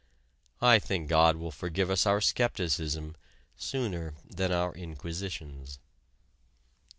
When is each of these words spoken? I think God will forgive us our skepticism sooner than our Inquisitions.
I 0.63 0.79
think 0.79 1.09
God 1.09 1.35
will 1.35 1.51
forgive 1.51 1.91
us 1.91 2.07
our 2.07 2.21
skepticism 2.21 3.15
sooner 3.55 4.15
than 4.27 4.51
our 4.51 4.73
Inquisitions. 4.73 5.77